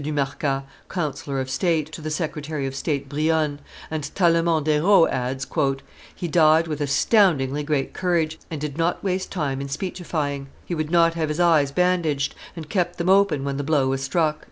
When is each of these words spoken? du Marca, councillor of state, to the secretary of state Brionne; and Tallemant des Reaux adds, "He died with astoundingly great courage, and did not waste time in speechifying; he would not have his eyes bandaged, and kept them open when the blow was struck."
du 0.03 0.11
Marca, 0.11 0.65
councillor 0.89 1.39
of 1.39 1.47
state, 1.47 1.91
to 1.91 2.01
the 2.01 2.09
secretary 2.09 2.65
of 2.65 2.73
state 2.75 3.07
Brionne; 3.07 3.59
and 3.91 4.09
Tallemant 4.15 4.63
des 4.65 4.79
Reaux 4.81 5.05
adds, 5.07 5.45
"He 6.15 6.27
died 6.27 6.67
with 6.67 6.81
astoundingly 6.81 7.61
great 7.61 7.93
courage, 7.93 8.39
and 8.49 8.59
did 8.59 8.79
not 8.79 9.03
waste 9.03 9.31
time 9.31 9.61
in 9.61 9.69
speechifying; 9.69 10.47
he 10.65 10.73
would 10.73 10.89
not 10.89 11.13
have 11.13 11.29
his 11.29 11.39
eyes 11.39 11.71
bandaged, 11.71 12.33
and 12.55 12.67
kept 12.67 12.97
them 12.97 13.09
open 13.09 13.43
when 13.43 13.57
the 13.57 13.63
blow 13.63 13.89
was 13.89 14.01
struck." 14.01 14.39